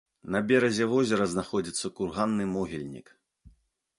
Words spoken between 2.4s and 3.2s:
могільнік.